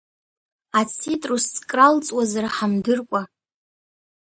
[0.79, 3.21] Ацитрус кралҵуазар ҳамдыркәа…